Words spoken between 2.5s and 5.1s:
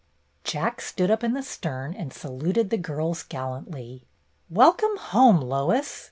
the girls gallantly. "Welcome